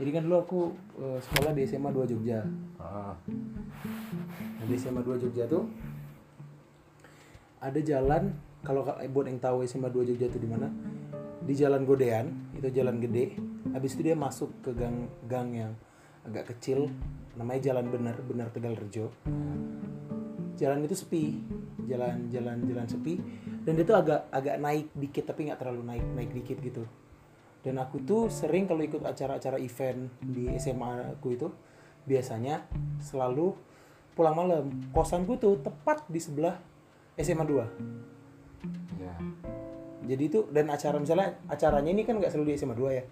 [0.00, 0.60] jadi kan dulu aku
[0.96, 2.40] eh, sekolah di SMA 2 Jogja.
[2.80, 3.12] Ah.
[4.32, 5.68] Nah, di SMA 2 Jogja tuh
[7.60, 8.32] ada jalan
[8.64, 10.72] kalau ka- buat yang tahu SMA 2 Jogja itu di mana?
[11.40, 13.36] Di Jalan Godean itu jalan gede.
[13.76, 15.72] Habis itu dia masuk ke gang gang yang
[16.24, 16.88] agak kecil
[17.36, 19.12] namanya Jalan Bener Bener Tegal Rejo.
[20.56, 21.40] Jalan itu sepi
[21.88, 23.20] jalan jalan jalan sepi.
[23.68, 26.84] Dan dia tuh agak agak naik dikit tapi nggak terlalu naik naik dikit gitu
[27.60, 31.48] dan aku tuh sering kalau ikut acara-acara event di SMA aku itu
[32.08, 32.64] biasanya
[33.00, 33.52] selalu
[34.16, 34.64] pulang malam.
[34.96, 36.56] Kosanku tuh tepat di sebelah
[37.20, 39.14] SMA 2 ya.
[40.10, 43.04] Jadi itu dan acara misalnya acaranya ini kan nggak selalu di SMA 2 ya.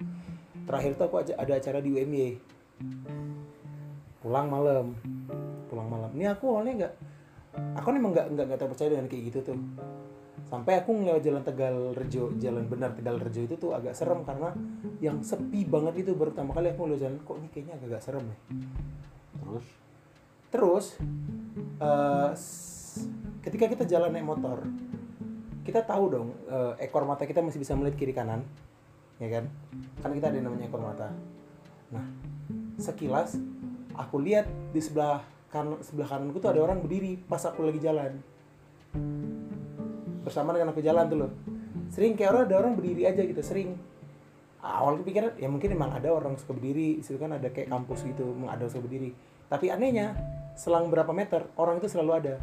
[0.64, 2.40] Terakhir tuh aku ada acara di UMY
[4.24, 4.96] pulang malam.
[5.68, 6.10] Pulang malam.
[6.16, 6.92] Ini aku awalnya nggak
[7.76, 9.58] aku memang nggak nggak terpercaya dengan kayak gitu tuh
[10.48, 14.56] sampai aku ngelewat jalan Tegal Rejo jalan benar Tegal Rejo itu tuh agak serem karena
[15.04, 18.02] yang sepi banget itu baru pertama kali aku ngelewat jalan kok ini kayaknya agak, agak
[18.02, 18.38] serem ya
[19.38, 19.66] terus
[20.48, 20.96] Terus
[22.32, 23.04] s-
[23.44, 24.64] ketika kita jalan naik motor,
[25.60, 28.40] kita tahu dong eh, ekor mata kita masih bisa melihat kiri kanan,
[29.20, 29.44] ya kan?
[30.00, 31.12] Kan kita ada yang namanya ekor mata.
[31.92, 32.04] Nah,
[32.80, 33.36] sekilas
[33.92, 35.20] aku lihat di sebelah
[35.52, 38.16] kan sebelah kananku tuh ada orang berdiri pas aku lagi jalan.
[40.28, 41.30] Bersama dengan aku jalan tuh loh.
[41.88, 43.80] Sering kayak orang ada orang berdiri aja gitu, sering.
[44.60, 48.36] Awal kepikiran ya mungkin emang ada orang suka berdiri, situ kan ada kayak kampus gitu,
[48.44, 49.16] ada suka berdiri.
[49.48, 50.12] Tapi anehnya,
[50.52, 52.34] selang berapa meter orang itu selalu ada.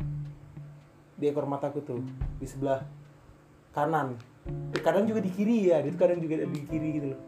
[1.13, 2.01] Di ekor mataku tuh
[2.41, 2.81] di sebelah
[3.75, 4.17] kanan.
[4.81, 7.19] Kadang juga di kiri ya itu kadang juga di kiri gitu loh.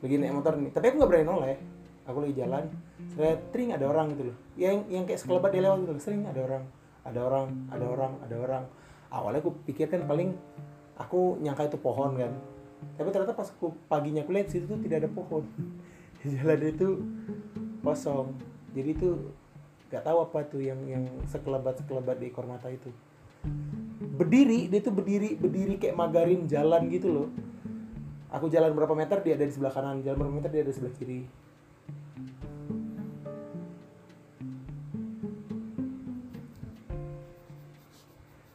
[0.00, 0.70] Lagi naik motor nih.
[0.72, 1.56] Tapi aku nggak berani noleh.
[2.08, 2.64] Aku lagi jalan
[3.52, 4.36] sering ada orang gitu loh.
[4.56, 6.64] Yang yang kayak sekelebat dia lewat gitu sering ada orang.
[7.02, 8.64] Ada orang ada orang ada orang
[9.12, 10.32] awalnya aku pikir kan paling
[10.96, 12.32] aku nyangka itu pohon kan.
[12.96, 15.44] Tapi ternyata pas aku paginya aku lihat situ tuh tidak ada pohon.
[16.24, 16.88] Jalan itu
[17.84, 18.32] kosong.
[18.72, 19.08] Jadi itu
[19.92, 22.88] nggak tahu apa tuh yang yang sekelebat sekelebat di ekor mata itu.
[24.16, 27.28] Berdiri dia tuh berdiri berdiri kayak magarin jalan gitu loh.
[28.32, 30.00] Aku jalan berapa meter dia ada di sebelah kanan.
[30.00, 31.20] Jalan berapa meter dia ada di sebelah kiri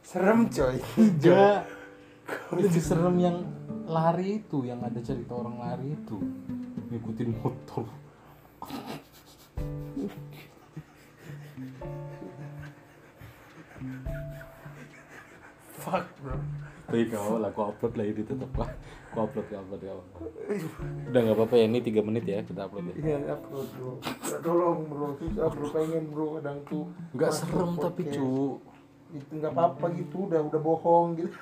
[0.08, 0.76] serem coy.
[1.04, 1.68] Enggak
[2.56, 3.36] lebih serem yang
[3.84, 6.16] lari itu yang ada cerita orang lari itu.
[6.88, 7.84] Ngikutin motor.
[15.76, 16.36] Fuck bro.
[16.88, 18.72] Tapi kau lah aku upload lagi di tetap lah.
[19.12, 20.24] Aku upload aku upload aku
[21.08, 22.94] udah nggak apa-apa ya ini tiga menit ya kita upload ya.
[22.96, 23.92] Iya, upload bro.
[24.40, 25.66] Tolong bro, susah bro.
[25.68, 26.88] Pengen bro kadang tuh.
[27.12, 28.56] nggak serem tapi cu
[29.08, 31.32] Itu nggak apa-apa gitu, udah udah bohong gitu.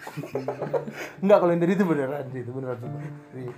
[1.22, 2.78] Enggak kalau yang tadi itu beneran sih, itu beneran.
[2.78, 3.54] beneran.